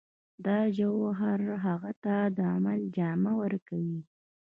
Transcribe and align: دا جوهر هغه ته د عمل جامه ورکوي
دا 0.45 0.59
جوهر 0.77 1.39
هغه 1.65 1.91
ته 2.03 2.15
د 2.37 2.37
عمل 2.53 2.79
جامه 2.95 3.33
ورکوي 3.41 3.99